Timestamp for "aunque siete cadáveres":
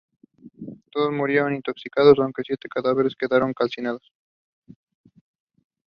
2.17-3.13